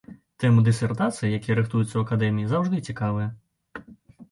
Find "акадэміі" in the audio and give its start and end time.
2.07-2.49